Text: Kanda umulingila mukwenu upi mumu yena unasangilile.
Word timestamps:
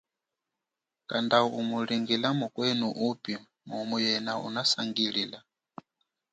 Kanda 1.09 1.37
umulingila 1.59 2.29
mukwenu 2.39 2.87
upi 3.09 3.33
mumu 3.67 3.97
yena 4.05 4.33
unasangilile. 4.47 5.37